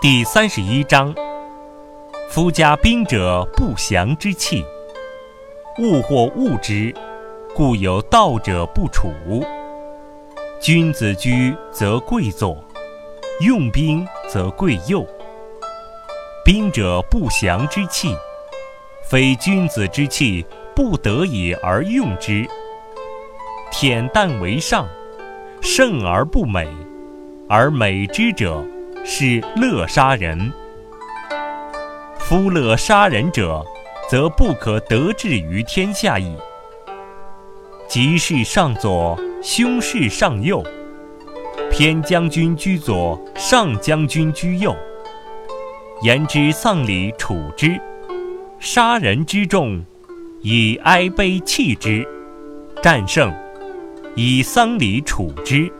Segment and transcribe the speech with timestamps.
[0.00, 1.14] 第三十一章：
[2.30, 4.64] 夫家兵者，不祥之气。
[5.78, 6.94] 物或物之，
[7.54, 9.12] 故有道者不处。
[10.60, 12.56] 君子居则贵坐，
[13.40, 15.06] 用兵则贵右。
[16.44, 18.14] 兵者，不祥之气，
[19.04, 20.44] 非君子之气，
[20.74, 22.48] 不得已而用之。
[23.70, 24.88] 恬淡为上，
[25.60, 26.68] 胜而不美，
[27.48, 28.64] 而美之者。
[29.10, 30.52] 是乐杀人。
[32.18, 33.64] 夫乐杀人者，
[34.10, 36.36] 则不可得志于天下矣。
[37.88, 40.62] 吉事上左，凶事上右。
[41.70, 44.76] 偏将军居左，上将军居右。
[46.02, 47.80] 言之丧礼处之，
[48.58, 49.82] 杀人之众，
[50.42, 52.04] 以哀悲弃之；
[52.82, 53.32] 战胜，
[54.14, 55.72] 以丧礼处之。